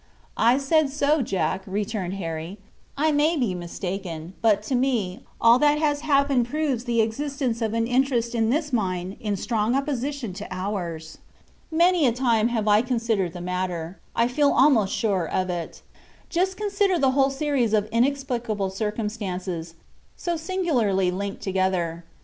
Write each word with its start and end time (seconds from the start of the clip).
"I 0.37 0.57
said 0.57 0.89
so, 0.89 1.21
Jack," 1.21 1.61
returned 1.67 2.15
Harry. 2.15 2.57
"I 2.97 3.11
may 3.11 3.37
be 3.37 3.53
mistaken, 3.53 4.33
but, 4.41 4.63
to 4.63 4.73
me, 4.73 5.21
all 5.39 5.59
that 5.59 5.77
has 5.77 5.99
happened 6.01 6.47
proves 6.49 6.85
the 6.85 7.01
existence 7.01 7.61
of 7.61 7.75
an 7.75 7.85
interest 7.85 8.33
in 8.33 8.49
this 8.49 8.73
mine 8.73 9.15
in 9.19 9.35
strong 9.37 9.75
opposition 9.75 10.33
to 10.33 10.47
ours. 10.51 11.19
Many 11.69 12.07
a 12.07 12.11
time 12.11 12.47
have 12.47 12.67
I 12.67 12.81
considered 12.81 13.33
the 13.33 13.41
matter; 13.41 13.99
I 14.15 14.27
feel 14.27 14.49
almost 14.49 14.91
sure 14.91 15.29
of 15.29 15.51
it. 15.51 15.83
Just 16.31 16.57
consider 16.57 16.97
the 16.97 17.11
whole 17.11 17.29
series 17.29 17.71
of 17.71 17.85
inexplicable 17.91 18.71
circumstances, 18.71 19.75
so 20.15 20.35
singularly 20.35 21.11
linked 21.11 21.43
together. 21.43 22.05